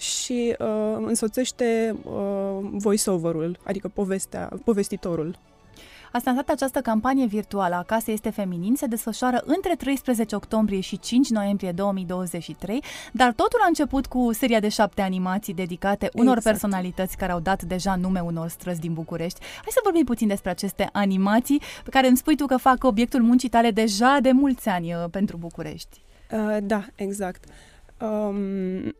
și 0.00 0.56
uh, 0.58 0.66
însoțește 1.06 1.96
uh, 2.04 2.68
voice-over-ul, 2.72 3.58
adică 3.64 3.88
povestea, 3.88 4.48
povestitorul. 4.64 5.38
A 6.12 6.20
lansat 6.24 6.48
această 6.48 6.80
campanie 6.80 7.26
virtuală 7.26 7.74
Acasă 7.74 8.10
este 8.10 8.30
feminin 8.30 8.74
se 8.76 8.86
desfășoară 8.86 9.42
între 9.44 9.74
13 9.74 10.34
octombrie 10.34 10.80
și 10.80 10.98
5 10.98 11.28
noiembrie 11.28 11.72
2023, 11.72 12.82
dar 13.12 13.32
totul 13.32 13.58
a 13.62 13.66
început 13.66 14.06
cu 14.06 14.32
seria 14.32 14.60
de 14.60 14.68
șapte 14.68 15.02
animații 15.02 15.54
dedicate 15.54 16.08
unor 16.14 16.36
exact. 16.36 16.58
personalități 16.58 17.16
care 17.16 17.32
au 17.32 17.40
dat 17.40 17.62
deja 17.62 17.94
nume 17.94 18.20
unor 18.20 18.48
străzi 18.48 18.80
din 18.80 18.92
București. 18.92 19.40
Hai 19.40 19.68
să 19.68 19.80
vorbim 19.84 20.04
puțin 20.04 20.28
despre 20.28 20.50
aceste 20.50 20.88
animații 20.92 21.62
pe 21.84 21.90
care 21.90 22.06
îmi 22.06 22.16
spui 22.16 22.36
tu 22.36 22.46
că 22.46 22.56
fac 22.56 22.84
obiectul 22.84 23.22
muncii 23.22 23.48
tale 23.48 23.70
deja 23.70 24.18
de 24.20 24.30
mulți 24.30 24.68
ani 24.68 24.94
uh, 24.94 25.04
pentru 25.10 25.36
București. 25.36 26.00
Uh, 26.30 26.56
da, 26.62 26.84
exact. 26.94 27.44
Um, 28.00 28.94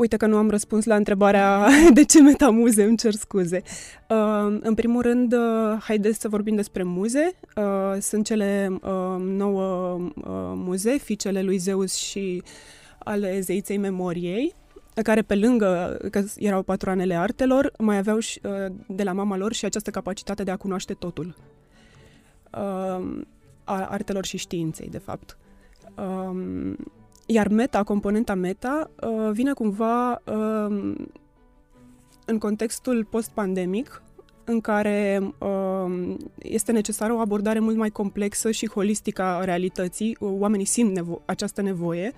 Uite 0.00 0.16
că 0.16 0.26
nu 0.26 0.36
am 0.36 0.50
răspuns 0.50 0.84
la 0.84 0.94
întrebarea 0.94 1.68
de 1.98 2.04
ce 2.04 2.22
metamuze, 2.22 2.82
îmi 2.82 2.96
cer 2.96 3.12
scuze. 3.12 3.62
Uh, 4.08 4.58
în 4.60 4.74
primul 4.74 5.02
rând, 5.02 5.32
uh, 5.32 5.78
haideți 5.80 6.20
să 6.20 6.28
vorbim 6.28 6.54
despre 6.54 6.82
muze. 6.82 7.32
Uh, 7.56 8.00
sunt 8.00 8.24
cele 8.24 8.68
uh, 8.72 9.16
nouă 9.18 9.94
uh, 9.98 10.22
muze, 10.54 10.98
fiicele 10.98 11.42
lui 11.42 11.56
Zeus 11.56 11.94
și 11.94 12.42
ale 12.98 13.40
zeiței 13.40 13.76
memoriei, 13.76 14.54
care 15.02 15.22
pe 15.22 15.34
lângă 15.34 15.98
că 16.10 16.24
erau 16.36 16.62
patroanele 16.62 17.14
artelor, 17.14 17.72
mai 17.78 17.96
aveau 17.96 18.18
și, 18.18 18.40
uh, 18.42 18.72
de 18.86 19.02
la 19.02 19.12
mama 19.12 19.36
lor 19.36 19.52
și 19.52 19.64
această 19.64 19.90
capacitate 19.90 20.42
de 20.42 20.50
a 20.50 20.56
cunoaște 20.56 20.94
totul. 20.94 21.36
Uh, 22.52 23.20
a 23.64 23.86
artelor 23.88 24.24
și 24.24 24.36
științei, 24.36 24.88
de 24.88 24.98
fapt. 24.98 25.38
Uh, 25.96 26.74
iar 27.30 27.48
meta, 27.48 27.82
componenta 27.82 28.34
meta, 28.34 28.90
uh, 29.00 29.30
vine 29.32 29.52
cumva 29.52 30.12
uh, 30.12 30.94
în 32.24 32.38
contextul 32.38 33.04
post-pandemic, 33.04 34.02
în 34.44 34.60
care 34.60 35.20
uh, 35.38 36.14
este 36.38 36.72
necesară 36.72 37.12
o 37.12 37.18
abordare 37.18 37.58
mult 37.58 37.76
mai 37.76 37.90
complexă 37.90 38.50
și 38.50 38.68
holistică 38.68 39.22
a 39.22 39.44
realității. 39.44 40.16
Oamenii 40.20 40.64
simt 40.64 40.98
nevo- 40.98 41.24
această 41.24 41.62
nevoie. 41.62 42.12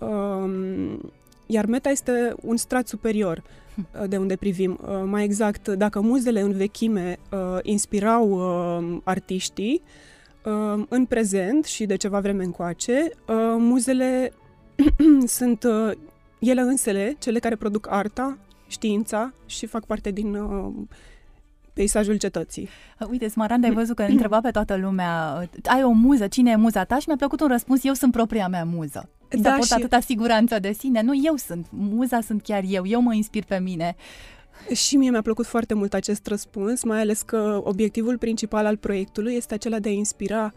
Uh, 0.00 0.98
iar 1.46 1.66
meta 1.66 1.88
este 1.88 2.34
un 2.42 2.56
strat 2.56 2.88
superior 2.88 3.42
uh, 3.76 4.08
de 4.08 4.16
unde 4.16 4.36
privim. 4.36 4.78
Uh, 4.82 5.02
mai 5.04 5.24
exact, 5.24 5.68
dacă 5.68 6.00
muzele 6.00 6.40
în 6.40 6.52
vechime 6.52 7.18
uh, 7.32 7.58
inspirau 7.62 8.30
uh, 8.30 9.00
artiștii, 9.04 9.82
uh, 9.84 9.90
Uh, 10.21 10.21
în 10.88 11.04
prezent 11.08 11.64
și 11.64 11.86
de 11.86 11.96
ceva 11.96 12.20
vreme 12.20 12.44
încoace, 12.44 13.10
uh, 13.26 13.34
muzele 13.58 14.32
sunt 15.26 15.64
uh, 15.64 15.92
ele 16.38 16.60
însele, 16.60 17.16
cele 17.18 17.38
care 17.38 17.56
produc 17.56 17.86
arta, 17.90 18.38
știința 18.66 19.32
și 19.46 19.66
fac 19.66 19.84
parte 19.86 20.10
din 20.10 20.36
peisajul 21.72 22.16
cetății. 22.16 22.68
Uite, 23.10 23.28
Smaranda, 23.28 23.68
ai 23.68 23.74
văzut 23.74 23.96
că 23.96 24.02
întreba 24.02 24.40
pe 24.40 24.50
toată 24.50 24.76
lumea, 24.76 25.32
ai 25.64 25.82
o 25.82 25.90
muză, 25.90 26.26
cine 26.26 26.50
e 26.50 26.56
muza 26.56 26.84
ta? 26.84 26.98
Și 26.98 27.04
mi-a 27.06 27.16
plăcut 27.16 27.40
un 27.40 27.48
răspuns, 27.48 27.84
eu 27.84 27.92
sunt 27.92 28.12
propria 28.12 28.48
mea 28.48 28.64
muză. 28.64 29.08
Da, 29.28 29.58
s-a 29.60 29.64
și... 29.64 29.72
atâta 29.72 30.00
siguranță 30.00 30.58
de 30.58 30.72
sine. 30.72 31.02
Nu, 31.02 31.12
eu 31.24 31.36
sunt. 31.36 31.66
Muza 31.70 32.20
sunt 32.20 32.42
chiar 32.42 32.62
eu. 32.66 32.86
Eu 32.86 33.00
mă 33.00 33.14
inspir 33.14 33.44
pe 33.44 33.58
mine. 33.58 33.96
Și 34.74 34.96
mie 34.96 35.10
mi-a 35.10 35.22
plăcut 35.22 35.46
foarte 35.46 35.74
mult 35.74 35.94
acest 35.94 36.26
răspuns, 36.26 36.82
mai 36.82 37.00
ales 37.00 37.22
că 37.22 37.60
obiectivul 37.64 38.18
principal 38.18 38.66
al 38.66 38.76
proiectului 38.76 39.34
este 39.34 39.54
acela 39.54 39.78
de 39.78 39.88
a 39.88 39.92
inspira 39.92 40.52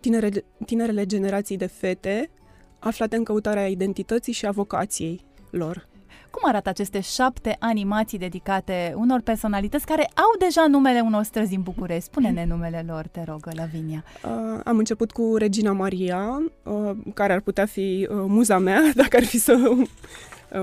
tinere, 0.00 0.44
tinerele 0.64 1.06
generații 1.06 1.56
de 1.56 1.66
fete 1.66 2.30
aflate 2.78 3.16
în 3.16 3.24
căutarea 3.24 3.66
identității 3.66 4.32
și 4.32 4.46
a 4.46 4.50
vocației 4.50 5.20
lor. 5.50 5.88
Cum 6.30 6.48
arată 6.48 6.68
aceste 6.68 7.00
șapte 7.00 7.56
animații 7.58 8.18
dedicate 8.18 8.94
unor 8.96 9.20
personalități 9.20 9.86
care 9.86 10.02
au 10.02 10.38
deja 10.38 10.66
numele 10.66 11.00
unor 11.00 11.22
străzi 11.22 11.48
din 11.48 11.60
București? 11.60 12.04
Spune-ne 12.04 12.44
numele 12.44 12.84
lor, 12.86 13.06
te 13.06 13.22
rog, 13.26 13.48
Lavinia. 13.52 14.04
Uh, 14.24 14.60
am 14.64 14.78
început 14.78 15.10
cu 15.10 15.36
Regina 15.36 15.72
Maria, 15.72 16.42
uh, 16.62 16.90
care 17.14 17.32
ar 17.32 17.40
putea 17.40 17.66
fi 17.66 18.08
uh, 18.10 18.16
muza 18.28 18.58
mea, 18.58 18.80
dacă 19.02 19.16
ar 19.16 19.24
fi 19.24 19.38
să 19.38 19.74
uh, 19.78 19.88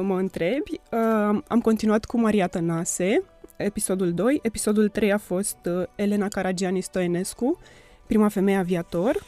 mă 0.02 0.18
întrebi. 0.18 0.72
Uh, 0.92 1.42
am 1.48 1.62
continuat 1.62 2.06
cu 2.06 2.20
Maria 2.20 2.48
Tănase, 2.48 3.24
episodul 3.56 4.14
2. 4.14 4.40
Episodul 4.42 4.90
3 4.90 5.12
a 5.12 5.18
fost 5.18 5.58
uh, 5.66 5.84
Elena 5.96 6.28
Caragiani 6.28 6.82
Stoenescu, 6.82 7.60
prima 8.08 8.28
femeie 8.28 8.58
aviator. 8.58 9.24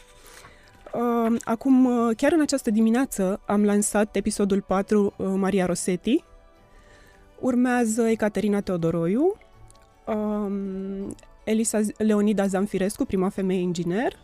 Uh, 0.93 1.35
acum, 1.43 1.85
uh, 1.85 2.15
chiar 2.17 2.31
în 2.31 2.41
această 2.41 2.71
dimineață, 2.71 3.39
am 3.45 3.65
lansat 3.65 4.15
episodul 4.15 4.61
4, 4.61 5.13
uh, 5.17 5.27
Maria 5.35 5.65
Rosetti. 5.65 6.23
Urmează 7.39 8.01
Ecaterina 8.01 8.61
Teodoroiu, 8.61 9.37
um, 10.05 11.15
Elisa 11.43 11.79
Leonida 11.97 12.47
Zamfirescu, 12.47 13.05
prima 13.05 13.29
femeie 13.29 13.61
inginer, 13.61 14.17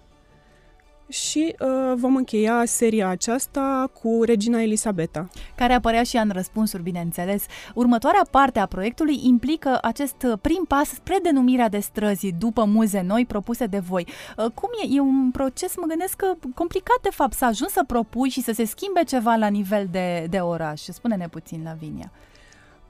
și 1.11 1.55
uh, 1.59 1.67
vom 1.95 2.15
încheia 2.15 2.65
seria 2.65 3.07
aceasta 3.07 3.91
cu 4.01 4.23
Regina 4.23 4.61
Elisabeta. 4.61 5.29
Care 5.55 5.73
apărea 5.73 6.03
și 6.03 6.15
ea 6.15 6.21
în 6.21 6.29
răspunsuri, 6.33 6.83
bineînțeles. 6.83 7.45
Următoarea 7.73 8.27
parte 8.31 8.59
a 8.59 8.65
proiectului 8.65 9.19
implică 9.23 9.77
acest 9.81 10.25
prim 10.41 10.65
pas 10.67 10.89
spre 10.89 11.19
denumirea 11.23 11.69
de 11.69 11.79
străzi 11.79 12.31
după 12.31 12.63
muze 12.63 13.01
noi 13.01 13.25
propuse 13.25 13.65
de 13.65 13.79
voi. 13.79 14.07
Uh, 14.37 14.45
cum 14.53 14.69
e? 14.83 14.87
E 14.95 14.99
un 14.99 15.31
proces, 15.31 15.75
mă 15.77 15.85
gândesc 15.87 16.15
că 16.15 16.33
complicat 16.55 16.99
de 17.01 17.09
fapt 17.11 17.33
să 17.33 17.45
ajungi 17.45 17.73
să 17.73 17.83
propui 17.87 18.29
și 18.29 18.41
să 18.41 18.51
se 18.51 18.65
schimbe 18.65 19.03
ceva 19.03 19.35
la 19.35 19.47
nivel 19.47 19.87
de, 19.91 20.27
de 20.29 20.37
oraș. 20.37 20.81
Spune-ne 20.81 21.27
puțin, 21.27 21.61
Lavinia. 21.63 22.11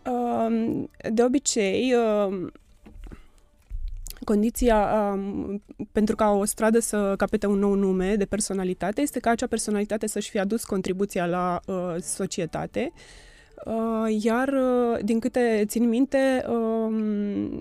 Uh, 0.06 0.84
de 1.14 1.24
obicei, 1.24 1.94
uh, 1.94 2.48
Condiția 4.24 5.12
um, 5.14 5.62
pentru 5.92 6.16
ca 6.16 6.30
o 6.30 6.46
stradă 6.46 6.80
să 6.80 7.14
capete 7.18 7.48
un 7.48 7.60
nou 7.60 7.74
nume 7.74 8.16
de 8.16 8.26
personalitate 8.26 9.02
este 9.02 9.20
ca 9.20 9.30
acea 9.30 9.48
personalitate 9.48 10.08
să-și 10.08 10.30
fie 10.30 10.40
adus 10.40 10.64
contribuția 10.64 11.26
la 11.26 11.60
uh, 11.66 11.96
societate. 12.00 12.92
Uh, 13.66 14.24
iar, 14.24 14.48
uh, 14.48 15.00
din 15.04 15.20
câte 15.20 15.64
țin 15.68 15.88
minte, 15.88 16.46
uh, 16.50 17.60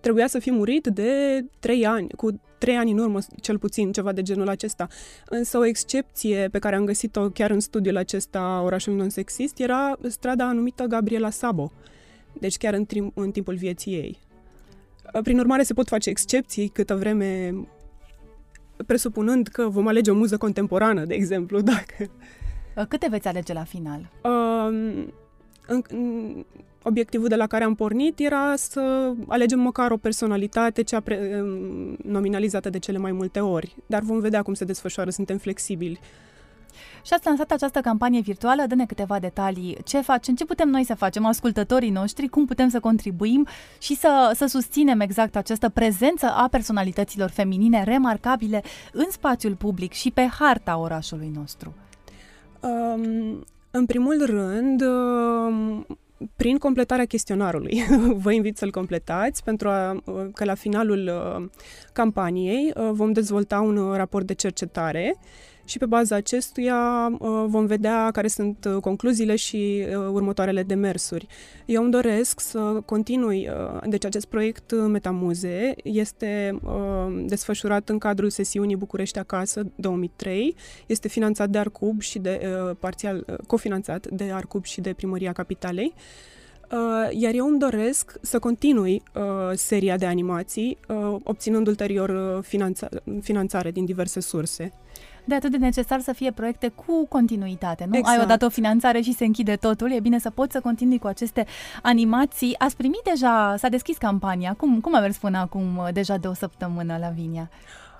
trebuia 0.00 0.26
să 0.26 0.38
fi 0.38 0.50
murit 0.50 0.86
de 0.86 1.44
trei 1.58 1.86
ani, 1.86 2.08
cu 2.16 2.40
trei 2.58 2.76
ani 2.76 2.90
în 2.90 2.98
urmă, 2.98 3.18
cel 3.40 3.58
puțin, 3.58 3.92
ceva 3.92 4.12
de 4.12 4.22
genul 4.22 4.48
acesta. 4.48 4.86
Însă 5.28 5.58
o 5.58 5.64
excepție 5.64 6.48
pe 6.52 6.58
care 6.58 6.76
am 6.76 6.84
găsit-o 6.84 7.28
chiar 7.28 7.50
în 7.50 7.60
studiul 7.60 7.96
acesta, 7.96 8.62
orașul 8.64 8.94
non-sexist, 8.94 9.58
era 9.58 9.96
strada 10.08 10.48
anumită 10.48 10.84
Gabriela 10.84 11.30
Sabo. 11.30 11.72
Deci 12.32 12.56
chiar 12.56 12.74
în, 12.74 12.86
trim- 12.86 13.14
în 13.14 13.30
timpul 13.30 13.54
vieții 13.54 13.92
ei. 13.92 14.18
Prin 15.22 15.38
urmare, 15.38 15.62
se 15.62 15.74
pot 15.74 15.88
face 15.88 16.10
excepții 16.10 16.68
câtă 16.68 16.94
vreme, 16.94 17.54
presupunând 18.86 19.46
că 19.46 19.68
vom 19.68 19.86
alege 19.86 20.10
o 20.10 20.14
muză 20.14 20.36
contemporană, 20.36 21.04
de 21.04 21.14
exemplu, 21.14 21.60
dacă... 21.72 22.10
Câte 22.88 23.06
veți 23.10 23.28
alege 23.28 23.52
la 23.52 23.64
final? 23.64 24.10
Uh, 24.22 25.04
în, 25.66 25.82
obiectivul 26.82 27.28
de 27.28 27.36
la 27.36 27.46
care 27.46 27.64
am 27.64 27.74
pornit 27.74 28.18
era 28.18 28.56
să 28.56 29.12
alegem 29.26 29.58
măcar 29.58 29.90
o 29.90 29.96
personalitate, 29.96 30.82
cea 30.82 31.00
pre, 31.00 31.44
nominalizată 32.04 32.70
de 32.70 32.78
cele 32.78 32.98
mai 32.98 33.12
multe 33.12 33.40
ori. 33.40 33.76
Dar 33.86 34.02
vom 34.02 34.20
vedea 34.20 34.42
cum 34.42 34.54
se 34.54 34.64
desfășoară, 34.64 35.10
suntem 35.10 35.38
flexibili. 35.38 36.00
Uh, 36.00 36.31
și 37.02 37.12
ați 37.12 37.26
lansat 37.26 37.50
această 37.50 37.80
campanie 37.80 38.20
virtuală, 38.20 38.64
dă-ne 38.66 38.86
câteva 38.86 39.18
detalii. 39.18 39.76
Ce 39.84 40.00
facem, 40.00 40.34
ce 40.34 40.44
putem 40.44 40.68
noi 40.68 40.84
să 40.84 40.94
facem, 40.94 41.26
ascultătorii 41.26 41.90
noștri, 41.90 42.28
cum 42.28 42.46
putem 42.46 42.68
să 42.68 42.80
contribuim 42.80 43.46
și 43.78 43.94
să, 43.96 44.32
să 44.34 44.46
susținem 44.46 45.00
exact 45.00 45.36
această 45.36 45.68
prezență 45.68 46.26
a 46.26 46.48
personalităților 46.48 47.30
feminine 47.30 47.84
remarcabile 47.84 48.62
în 48.92 49.06
spațiul 49.10 49.54
public 49.54 49.92
și 49.92 50.10
pe 50.10 50.28
harta 50.38 50.78
orașului 50.78 51.30
nostru? 51.34 51.74
Um, 52.60 53.44
în 53.70 53.86
primul 53.86 54.24
rând, 54.26 54.82
um, 54.82 55.86
prin 56.36 56.58
completarea 56.58 57.04
chestionarului. 57.04 57.82
Vă 58.24 58.32
invit 58.32 58.56
să-l 58.56 58.70
completați 58.70 59.44
pentru 59.44 59.68
a, 59.68 60.02
că 60.34 60.44
la 60.44 60.54
finalul 60.54 61.10
uh, 61.14 61.48
campaniei 61.92 62.72
uh, 62.76 62.90
vom 62.92 63.12
dezvolta 63.12 63.60
un 63.60 63.92
raport 63.94 64.26
de 64.26 64.32
cercetare 64.32 65.16
și 65.72 65.78
pe 65.78 65.86
baza 65.86 66.16
acestuia 66.16 67.08
uh, 67.18 67.44
vom 67.46 67.66
vedea 67.66 68.10
care 68.10 68.28
sunt 68.28 68.64
uh, 68.64 68.80
concluziile 68.80 69.36
și 69.36 69.84
uh, 69.88 69.94
următoarele 69.96 70.62
demersuri. 70.62 71.26
Eu 71.66 71.82
îmi 71.82 71.90
doresc 71.90 72.40
să 72.40 72.58
continui, 72.84 73.48
deci 73.86 74.04
acest 74.04 74.26
proiect 74.26 74.72
Metamuze 74.72 75.74
este 75.82 76.58
desfășurat 77.24 77.88
în 77.88 77.98
cadrul 77.98 78.30
sesiunii 78.30 78.76
București 78.76 79.18
Acasă 79.18 79.62
2003, 79.74 80.54
este 80.86 81.08
finanțat 81.08 81.48
de 81.48 81.58
Arcub 81.58 82.00
și 82.00 82.18
de 82.18 82.40
parțial 82.78 83.24
cofinanțat 83.46 84.06
de 84.06 84.30
Arcub 84.32 84.64
și 84.64 84.80
de 84.80 84.92
Primăria 84.92 85.32
Capitalei. 85.32 85.94
Uh, 86.72 87.08
iar 87.10 87.34
eu 87.34 87.46
îmi 87.46 87.58
doresc 87.58 88.12
să 88.20 88.38
continui 88.38 89.02
uh, 89.14 89.22
seria 89.54 89.96
de 89.96 90.06
animații, 90.06 90.78
uh, 90.88 91.16
obținând 91.22 91.66
ulterior 91.66 92.08
uh, 92.08 92.42
finanța- 92.42 92.88
finanțare 93.20 93.70
din 93.70 93.84
diverse 93.84 94.20
surse 94.20 94.72
de 95.24 95.34
atât 95.34 95.50
de 95.50 95.56
necesar 95.56 96.00
să 96.00 96.12
fie 96.12 96.30
proiecte 96.30 96.68
cu 96.68 97.06
continuitate, 97.06 97.84
nu? 97.88 97.96
Exact. 97.96 98.16
Ai 98.16 98.22
odată 98.24 98.44
o 98.44 98.48
finanțare 98.48 99.00
și 99.00 99.12
se 99.12 99.24
închide 99.24 99.56
totul, 99.56 99.92
e 99.92 100.00
bine 100.00 100.18
să 100.18 100.30
poți 100.30 100.52
să 100.52 100.60
continui 100.60 100.98
cu 100.98 101.06
aceste 101.06 101.46
animații. 101.82 102.58
Ați 102.58 102.76
primit 102.76 103.00
deja, 103.04 103.54
s-a 103.58 103.68
deschis 103.68 103.96
campania, 103.96 104.54
cum, 104.58 104.80
cum 104.80 104.94
a 104.94 105.00
mers 105.00 105.16
până 105.16 105.38
acum, 105.38 105.88
deja 105.92 106.16
de 106.16 106.26
o 106.28 106.34
săptămână 106.34 106.96
la 107.00 107.08
Vinia? 107.08 107.50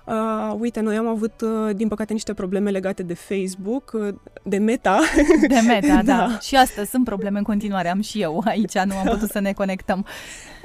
Uh, 0.05 0.55
uite, 0.59 0.79
noi 0.79 0.95
am 0.95 1.07
avut, 1.07 1.41
uh, 1.41 1.75
din 1.75 1.87
păcate, 1.87 2.13
niște 2.13 2.33
probleme 2.33 2.69
legate 2.69 3.03
de 3.03 3.13
Facebook, 3.13 3.91
uh, 3.93 4.13
de 4.43 4.57
Meta. 4.57 4.99
De 5.47 5.59
Meta, 5.67 6.01
da. 6.03 6.15
da. 6.15 6.39
Și 6.39 6.55
astăzi 6.55 6.89
sunt 6.89 7.05
probleme 7.05 7.37
în 7.37 7.43
continuare, 7.43 7.89
am 7.89 8.01
și 8.01 8.21
eu 8.21 8.41
aici, 8.45 8.77
nu 8.77 8.97
am 8.97 9.05
putut 9.05 9.29
să 9.29 9.39
ne 9.39 9.53
conectăm. 9.53 10.05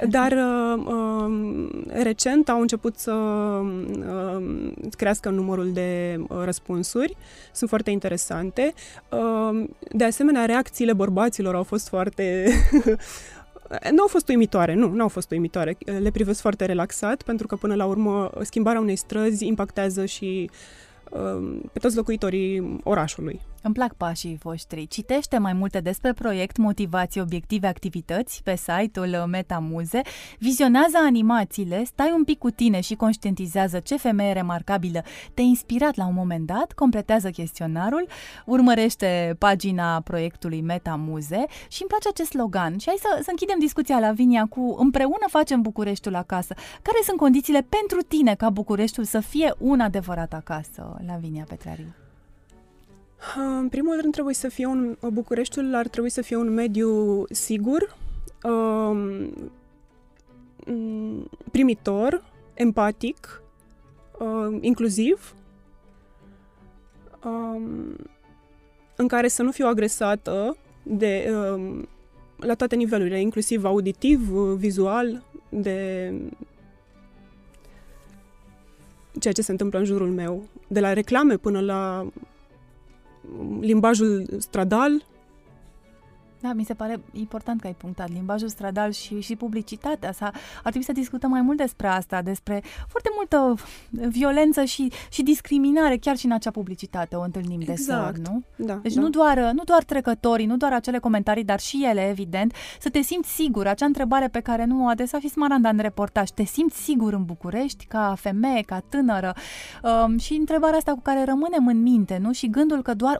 Dar 0.07 0.31
uh, 0.31 0.83
uh, 0.85 1.69
recent 1.87 2.49
au 2.49 2.61
început 2.61 2.97
să 2.97 3.11
uh, 3.11 4.71
crească 4.97 5.29
numărul 5.29 5.71
de 5.73 6.19
uh, 6.19 6.37
răspunsuri, 6.43 7.17
sunt 7.51 7.69
foarte 7.69 7.91
interesante. 7.91 8.73
Uh, 9.09 9.63
de 9.91 10.03
asemenea, 10.03 10.45
reacțiile 10.45 10.93
bărbaților 10.93 11.55
au 11.55 11.63
fost 11.63 11.87
foarte 11.87 12.47
Nu 13.91 14.01
au 14.01 14.07
fost 14.07 14.27
uimitoare, 14.27 14.73
nu, 14.73 14.87
nu 14.87 15.01
au 15.01 15.07
fost 15.07 15.31
uimitoare. 15.31 15.77
Le 15.99 16.11
privesc 16.11 16.41
foarte 16.41 16.65
relaxat, 16.65 17.21
pentru 17.21 17.47
că 17.47 17.55
până 17.55 17.75
la 17.75 17.85
urmă 17.85 18.31
schimbarea 18.41 18.81
unei 18.81 18.95
străzi 18.95 19.45
impactează 19.45 20.05
și 20.05 20.49
uh, 21.09 21.59
pe 21.73 21.79
toți 21.79 21.95
locuitorii 21.95 22.79
orașului. 22.83 23.41
Îmi 23.63 23.73
plac 23.73 23.93
pașii 23.93 24.37
voștri. 24.41 24.87
Citește 24.87 25.37
mai 25.37 25.53
multe 25.53 25.79
despre 25.79 26.13
proiect, 26.13 26.57
motivații, 26.57 27.21
obiective, 27.21 27.67
activități 27.67 28.41
pe 28.43 28.55
site-ul 28.55 29.25
Metamuze, 29.27 30.01
vizionează 30.39 30.97
animațiile, 31.05 31.83
stai 31.83 32.11
un 32.15 32.23
pic 32.23 32.37
cu 32.37 32.49
tine 32.49 32.79
și 32.81 32.95
conștientizează 32.95 33.79
ce 33.79 33.97
femeie 33.97 34.33
remarcabilă 34.33 35.03
te-a 35.33 35.43
inspirat 35.43 35.95
la 35.95 36.07
un 36.07 36.13
moment 36.13 36.45
dat, 36.45 36.71
completează 36.71 37.29
chestionarul, 37.29 38.07
urmărește 38.45 39.35
pagina 39.37 40.01
proiectului 40.01 40.61
Metamuze 40.61 41.45
și 41.67 41.81
îmi 41.81 41.89
place 41.89 42.07
acest 42.09 42.29
slogan. 42.29 42.77
Și 42.77 42.87
hai 42.87 42.97
să, 42.99 43.19
să 43.21 43.27
închidem 43.29 43.59
discuția 43.59 43.99
la 43.99 44.11
Vinia 44.11 44.45
cu 44.45 44.75
împreună 44.79 45.25
facem 45.27 45.61
Bucureștiul 45.61 46.15
acasă. 46.15 46.53
Care 46.81 46.97
sunt 47.03 47.17
condițiile 47.17 47.65
pentru 47.69 48.01
tine 48.01 48.35
ca 48.35 48.49
Bucureștiul 48.49 49.05
să 49.05 49.19
fie 49.19 49.53
un 49.57 49.79
adevărat 49.79 50.33
acasă, 50.33 51.01
Lavinia 51.05 51.45
Petrariu? 51.47 51.93
În 53.35 53.69
primul 53.69 53.97
rând 54.01 54.13
trebuie 54.13 54.33
să 54.33 54.47
fie 54.47 54.65
un, 54.65 54.97
Bucureștiul 55.13 55.75
ar 55.75 55.87
trebui 55.87 56.09
să 56.09 56.21
fie 56.21 56.35
un 56.35 56.53
mediu 56.53 57.23
sigur, 57.29 57.97
um, 58.43 59.33
primitor, 61.51 62.23
empatic, 62.53 63.41
um, 64.19 64.57
inclusiv, 64.61 65.33
um, 67.25 67.95
în 68.95 69.07
care 69.07 69.27
să 69.27 69.43
nu 69.43 69.51
fiu 69.51 69.67
agresată 69.67 70.57
de, 70.83 71.31
um, 71.53 71.87
la 72.35 72.53
toate 72.55 72.75
nivelurile, 72.75 73.21
inclusiv 73.21 73.65
auditiv, 73.65 74.19
vizual, 74.55 75.23
de 75.49 76.13
ceea 79.19 79.33
ce 79.33 79.41
se 79.41 79.51
întâmplă 79.51 79.79
în 79.79 79.85
jurul 79.85 80.09
meu, 80.09 80.43
de 80.67 80.79
la 80.79 80.93
reclame 80.93 81.37
până 81.37 81.59
la 81.59 82.07
limbajul 83.61 84.25
stradal, 84.39 84.99
Da, 86.41 86.53
mi 86.53 86.63
se 86.63 86.73
pare 86.73 86.99
important 87.11 87.61
că 87.61 87.67
ai 87.67 87.73
punctat 87.73 88.09
limbajul 88.09 88.47
stradal 88.47 88.91
și, 88.91 89.19
și 89.19 89.35
publicitatea 89.35 90.11
sa. 90.11 90.25
Ar 90.55 90.61
trebui 90.61 90.83
să 90.83 90.91
discutăm 90.91 91.29
mai 91.29 91.41
mult 91.41 91.57
despre 91.57 91.87
asta, 91.87 92.21
despre 92.21 92.63
foarte 92.87 93.09
multă 93.15 93.55
violență 93.89 94.63
și, 94.63 94.91
și 95.09 95.23
discriminare, 95.23 95.97
chiar 95.97 96.17
și 96.17 96.25
în 96.25 96.31
acea 96.31 96.51
publicitate 96.51 97.15
o 97.15 97.21
întâlnim 97.21 97.59
Exact. 97.61 97.77
deseori, 97.77 98.19
nu? 98.21 98.43
Da, 98.55 98.73
Deci 98.73 98.93
da. 98.93 99.01
nu, 99.01 99.09
doar, 99.09 99.37
nu 99.37 99.63
doar 99.63 99.83
trecătorii, 99.83 100.45
nu 100.45 100.57
doar 100.57 100.73
acele 100.73 100.99
comentarii, 100.99 101.43
dar 101.43 101.59
și 101.59 101.85
ele, 101.89 102.09
evident, 102.09 102.53
să 102.79 102.89
te 102.89 103.01
simți 103.01 103.29
sigur. 103.33 103.67
Acea 103.67 103.85
întrebare 103.85 104.27
pe 104.27 104.39
care 104.39 104.65
nu 104.65 104.83
o 104.83 104.87
adresa 104.87 105.19
Fismaranda 105.19 105.69
în 105.69 105.77
reportaj. 105.77 106.29
Te 106.29 106.43
simți 106.43 106.83
sigur 106.83 107.13
în 107.13 107.25
București, 107.25 107.85
ca 107.85 108.13
femeie, 108.17 108.61
ca 108.61 108.79
tânără? 108.89 109.33
Um, 109.83 110.17
și 110.17 110.33
întrebarea 110.33 110.77
asta 110.77 110.91
cu 110.91 111.01
care 111.01 111.23
rămânem 111.23 111.67
în 111.67 111.81
minte, 111.81 112.17
nu? 112.21 112.31
Și 112.31 112.49
gândul 112.49 112.81
că 112.81 112.93
doar 112.93 113.19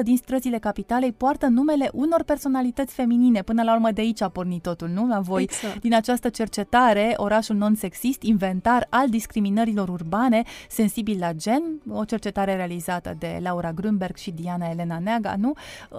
1% 0.00 0.02
din 0.02 0.16
străzile 0.16 0.58
capitalei 0.58 1.12
poartă 1.12 1.46
numele 1.46 1.90
unor 1.92 2.22
personalități 2.46 2.94
feminine. 2.94 3.42
Până 3.42 3.62
la 3.62 3.74
urmă 3.74 3.90
de 3.90 4.00
aici 4.00 4.20
a 4.20 4.28
pornit 4.28 4.62
totul, 4.62 4.88
nu? 4.88 5.06
La 5.06 5.20
voi. 5.20 5.42
Exact. 5.42 5.80
Din 5.80 5.94
această 5.94 6.28
cercetare, 6.28 7.14
orașul 7.16 7.56
non-sexist, 7.56 8.22
inventar 8.22 8.86
al 8.90 9.08
discriminărilor 9.08 9.88
urbane, 9.88 10.42
sensibil 10.68 11.18
la 11.18 11.32
gen, 11.32 11.62
o 11.90 12.04
cercetare 12.04 12.56
realizată 12.56 13.16
de 13.18 13.38
Laura 13.42 13.72
Grünberg 13.72 14.16
și 14.16 14.30
Diana 14.30 14.68
Elena 14.70 14.98
Neaga, 14.98 15.34
nu? 15.38 15.52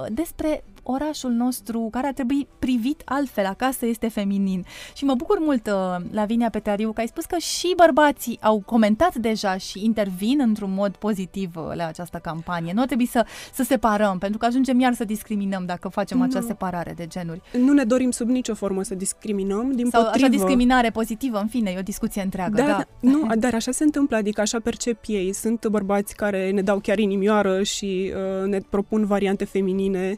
Despre 0.10 0.64
orașul 0.90 1.32
nostru 1.32 1.88
care 1.92 2.08
ar 2.08 2.14
trebui 2.14 2.48
privit 2.60 3.02
altfel, 3.06 3.46
acasă 3.46 3.86
este 3.86 4.08
feminin. 4.08 4.66
Și 4.96 5.04
mă 5.06 5.14
bucur 5.14 5.40
mult, 5.40 5.68
uh, 5.68 6.06
Lavinia 6.12 6.50
Petariu, 6.50 6.92
că 6.92 7.00
ai 7.00 7.08
spus 7.08 7.26
că 7.26 7.38
și 7.38 7.74
bărbații 7.76 8.38
au 8.42 8.64
comentat 8.66 9.16
deja 9.16 9.58
și 9.58 9.86
intervin 9.86 10.40
într-un 10.42 10.74
mod 10.74 10.96
pozitiv 10.96 11.56
uh, 11.56 11.64
la 11.76 11.88
această 11.88 12.18
campanie. 12.18 12.74
Nu 12.74 12.80
ar 12.82 12.88
trebui 12.88 13.06
să, 13.06 13.26
să 13.54 13.64
separăm, 13.64 14.18
pentru 14.18 14.38
că 14.38 14.46
ajungem 14.46 14.80
iar 14.80 14.94
să 14.94 15.04
discriminăm 15.04 15.66
dacă 15.66 15.88
facem 15.88 16.18
Nu. 16.18 16.24
acea 16.24 16.42
separare 16.42 16.94
de 16.96 17.08
genuri. 17.08 17.42
Nu 17.58 17.74
ne 17.74 17.84
dorim 17.84 18.12
sub 18.12 18.28
nicio 18.30 18.54
formă 18.54 18.84
să 18.84 18.96
discriminăm, 18.96 19.72
din 19.72 19.90
Sau 19.90 20.04
potrivă. 20.04 20.26
așa 20.26 20.36
discriminare 20.36 20.90
pozitivă, 20.90 21.40
în 21.40 21.48
fine, 21.48 21.72
e 21.76 21.80
o 21.80 21.82
discuție 21.82 22.22
întreagă. 22.22 22.56
Da, 22.62 22.66
Da, 22.66 22.78
da. 22.78 23.10
Nu, 23.10 23.28
dar 23.36 23.54
așa 23.54 23.72
se 23.72 23.84
întâmplă, 23.84 24.16
adică 24.18 24.42
așa 24.42 24.60
percep 24.60 25.00
ei. 25.06 25.34
Sunt 25.34 25.68
bărbați 25.68 26.16
care 26.16 26.52
ne 26.52 26.62
dau 26.62 26.80
chiar 26.80 26.98
inimioară 27.00 27.64
și 27.64 28.14
uh, 28.42 28.48
ne 28.50 28.60
propun 28.70 29.06
variante 29.06 29.46
feminine, 29.46 30.18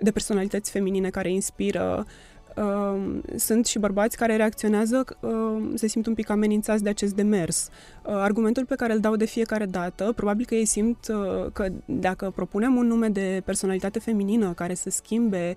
de 0.00 0.10
personalități 0.10 0.70
feminine 0.70 1.10
care 1.10 1.30
inspiră. 1.30 2.06
Uh, 2.56 3.18
sunt 3.36 3.66
și 3.66 3.78
bărbați 3.78 4.16
care 4.16 4.36
reacționează, 4.36 5.04
uh, 5.20 5.30
se 5.74 5.86
simt 5.86 6.06
un 6.06 6.14
pic 6.14 6.30
amenințați 6.30 6.82
de 6.82 6.88
acest 6.88 7.14
demers. 7.14 7.68
Uh, 8.04 8.12
argumentul 8.12 8.64
pe 8.64 8.74
care 8.74 8.92
îl 8.92 9.00
dau 9.00 9.16
de 9.16 9.24
fiecare 9.24 9.64
dată, 9.66 10.12
probabil 10.16 10.44
că 10.44 10.54
ei 10.54 10.64
simt 10.64 11.08
uh, 11.08 11.52
că 11.52 11.68
dacă 11.84 12.32
propunem 12.34 12.76
un 12.76 12.86
nume 12.86 13.08
de 13.08 13.42
personalitate 13.44 13.98
feminină 13.98 14.52
care 14.52 14.74
să 14.74 14.90
schimbe 14.90 15.56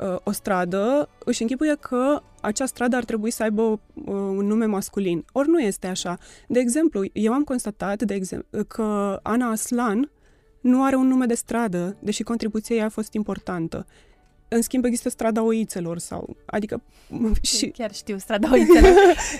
uh, 0.00 0.16
o 0.24 0.30
stradă, 0.30 1.08
își 1.24 1.42
închipuie 1.42 1.76
că 1.80 2.22
acea 2.40 2.66
stradă 2.66 2.96
ar 2.96 3.04
trebui 3.04 3.30
să 3.30 3.42
aibă 3.42 3.62
uh, 3.62 3.80
un 4.14 4.46
nume 4.46 4.64
masculin. 4.64 5.24
Ori 5.32 5.48
nu 5.48 5.58
este 5.58 5.86
așa. 5.86 6.18
De 6.48 6.58
exemplu, 6.58 7.04
eu 7.12 7.32
am 7.32 7.42
constatat 7.42 8.02
de 8.02 8.14
exemplu, 8.14 8.64
că 8.64 9.18
Ana 9.22 9.50
Aslan 9.50 10.10
nu 10.64 10.84
are 10.84 10.96
un 10.96 11.06
nume 11.06 11.26
de 11.26 11.34
stradă, 11.34 11.96
deși 11.98 12.22
contribuția 12.22 12.76
ei 12.76 12.82
a 12.82 12.88
fost 12.88 13.12
importantă. 13.12 13.86
În 14.48 14.62
schimb, 14.62 14.84
există 14.84 15.08
strada 15.08 15.42
oițelor 15.42 15.98
sau... 15.98 16.36
Adică... 16.46 16.82
Și, 17.42 17.66
Chiar 17.66 17.92
știu, 17.94 18.18
strada 18.18 18.50
Oițelor. 18.52 18.92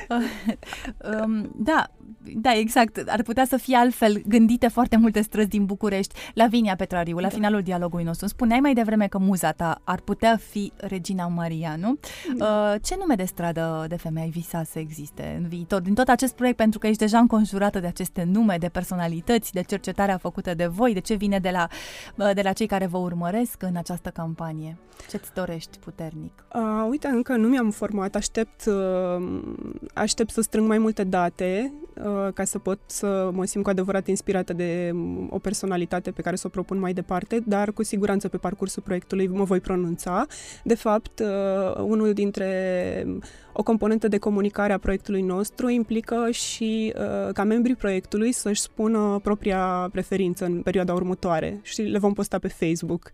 um, 1.25 1.52
da, 1.56 1.90
da, 2.37 2.54
exact. 2.54 3.08
Ar 3.08 3.23
putea 3.23 3.44
să 3.44 3.56
fie 3.56 3.76
altfel 3.76 4.23
gândite 4.26 4.68
foarte 4.68 4.96
multe 4.96 5.20
străzi 5.20 5.49
din 5.49 5.64
București. 5.64 6.14
Lavinia 6.34 6.76
Petrariu, 6.76 7.16
la 7.16 7.28
Da. 7.28 7.34
finalul 7.34 7.62
dialogului 7.62 8.04
nostru, 8.04 8.26
spuneai 8.26 8.61
mai 8.61 8.75
devreme 8.75 9.06
că 9.06 9.18
muza 9.18 9.52
ta 9.52 9.80
ar 9.84 10.00
putea 10.00 10.37
fi 10.50 10.73
Regina 10.76 11.26
Maria, 11.26 11.76
nu? 11.76 11.99
Uh, 12.38 12.75
ce 12.82 12.96
nume 12.99 13.14
de 13.14 13.25
stradă 13.25 13.84
de 13.88 13.96
femeie 13.96 14.25
ai 14.25 14.30
visa 14.30 14.62
să 14.64 14.78
existe 14.78 15.38
în 15.42 15.49
viitor? 15.49 15.80
Din 15.80 15.94
tot 15.94 16.08
acest 16.08 16.34
proiect, 16.34 16.56
pentru 16.56 16.78
că 16.78 16.87
ești 16.87 16.99
deja 16.99 17.18
înconjurată 17.18 17.80
de 17.80 17.87
aceste 17.87 18.23
nume, 18.23 18.56
de 18.58 18.68
personalități, 18.68 19.52
de 19.52 19.62
cercetarea 19.62 20.16
făcută 20.16 20.54
de 20.54 20.66
voi, 20.66 20.92
de 20.92 21.00
ce 21.00 21.14
vine 21.14 21.38
de 21.38 21.50
la, 21.50 21.68
uh, 22.16 22.30
de 22.34 22.42
la 22.42 22.52
cei 22.52 22.66
care 22.66 22.87
vă 22.87 22.99
urmăresc 22.99 23.62
în 23.62 23.76
această 23.76 24.08
campanie? 24.11 24.78
Ce-ți 25.08 25.34
dorești 25.34 25.78
puternic? 25.78 26.44
Uh, 26.54 26.87
uite, 26.90 27.06
încă 27.06 27.37
nu 27.37 27.49
mi-am 27.49 27.70
format, 27.70 28.14
aștept, 28.14 28.64
uh, 28.66 29.42
aștept 29.94 30.30
să 30.30 30.40
strâng 30.40 30.68
mai 30.68 30.78
multe 30.78 31.04
date 31.04 31.73
uh, 31.94 32.32
ca 32.34 32.44
să 32.44 32.58
pot 32.58 32.78
să 32.87 33.30
mă 33.32 33.44
simt 33.44 33.64
cu 33.64 33.70
adevărat 33.70 34.06
inspirată 34.06 34.52
de 34.52 34.90
um, 34.92 35.28
o 35.30 35.38
personalitate 35.38 36.11
pe 36.11 36.23
care 36.23 36.37
să 36.37 36.46
o 36.46 36.50
propun 36.50 36.78
mai 36.78 36.92
departe, 36.92 37.42
dar 37.46 37.73
cu 37.73 37.82
siguranță 37.82 38.28
pe 38.28 38.37
parcursul 38.37 38.82
proiectului 38.82 39.26
mă 39.26 39.44
voi 39.44 39.61
pronunța. 39.61 40.26
De 40.64 40.75
fapt, 40.75 41.19
uh, 41.19 41.82
unul 41.82 42.12
dintre 42.12 43.06
o 43.52 43.62
componentă 43.62 44.08
de 44.08 44.19
comunicare 44.19 44.73
a 44.73 44.78
proiectului 44.78 45.23
nostru 45.23 45.69
implică 45.69 46.28
și 46.30 46.93
uh, 46.97 47.32
ca 47.32 47.45
membrii 47.45 47.76
proiectului 47.76 48.32
să-și 48.32 48.60
spună 48.60 49.19
propria 49.23 49.88
preferință 49.93 50.45
în 50.45 50.62
perioada 50.62 50.93
următoare 50.93 51.58
și 51.62 51.82
le 51.82 51.99
vom 51.99 52.12
posta 52.12 52.38
pe 52.38 52.49
Facebook. 52.49 53.10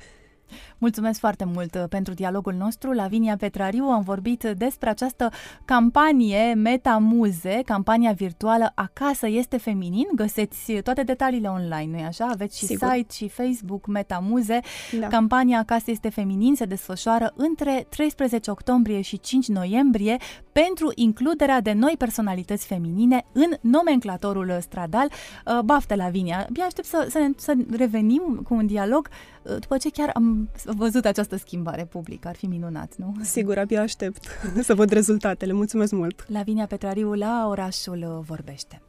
Mulțumesc 0.78 1.18
foarte 1.20 1.44
mult 1.44 1.74
uh, 1.74 1.84
pentru 1.88 2.14
dialogul 2.14 2.54
nostru. 2.54 2.92
Lavinia 2.92 3.36
Petrariu, 3.36 3.84
am 3.84 4.02
vorbit 4.02 4.42
despre 4.56 4.88
această 4.88 5.30
campanie 5.64 6.54
Metamuze, 6.54 7.60
campania 7.64 8.12
virtuală 8.12 8.72
Acasă 8.74 9.28
este 9.28 9.56
feminin. 9.56 10.06
Găseți 10.14 10.72
toate 10.72 11.02
detaliile 11.02 11.48
online, 11.48 11.92
nu-i 11.92 12.04
așa? 12.06 12.26
Aveți 12.30 12.58
și 12.58 12.64
Sigur. 12.64 12.88
site 12.92 13.12
și 13.14 13.28
Facebook 13.28 13.86
Metamuze. 13.86 14.60
Da. 15.00 15.06
Campania 15.06 15.58
Acasă 15.58 15.90
este 15.90 16.08
feminin 16.08 16.54
se 16.54 16.64
desfășoară 16.64 17.32
între 17.36 17.86
13 17.88 18.50
octombrie 18.50 19.00
și 19.00 19.20
5 19.20 19.48
noiembrie 19.48 20.16
pentru 20.52 20.92
includerea 20.94 21.60
de 21.60 21.72
noi 21.72 21.94
personalități 21.98 22.66
feminine 22.66 23.24
în 23.32 23.50
nomenclatorul 23.60 24.58
stradal. 24.60 25.08
Uh, 25.46 25.58
Baftă, 25.64 25.94
Lavinia! 25.94 26.46
Abia 26.48 26.64
aștept 26.64 26.86
să, 26.86 27.06
să, 27.10 27.18
ne- 27.18 27.30
să 27.36 27.54
revenim 27.70 28.40
cu 28.44 28.54
un 28.54 28.66
dialog 28.66 29.08
uh, 29.08 29.39
după 29.42 29.76
ce 29.76 29.90
chiar 29.90 30.10
am 30.14 30.50
văzut 30.64 31.04
această 31.04 31.36
schimbare 31.36 31.84
publică. 31.84 32.28
Ar 32.28 32.36
fi 32.36 32.46
minunat, 32.46 32.96
nu? 32.96 33.14
Sigur, 33.22 33.58
abia 33.58 33.80
aștept 33.80 34.24
să 34.68 34.74
văd 34.74 34.90
rezultatele. 34.90 35.52
Mulțumesc 35.52 35.92
mult! 35.92 36.24
Lavinia 36.28 36.66
Petrariu 36.66 37.12
la 37.12 37.46
orașul 37.48 38.16
uh, 38.16 38.24
vorbește. 38.26 38.82